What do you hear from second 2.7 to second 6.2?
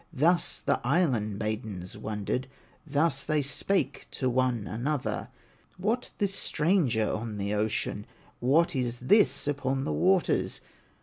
Thus they spake to one another: "What